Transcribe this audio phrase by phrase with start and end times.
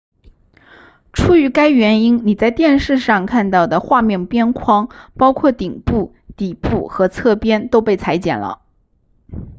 [1.13, 8.63] 出于该原因你在电视上看到的画面边框包括顶部底部和侧边都被裁剪了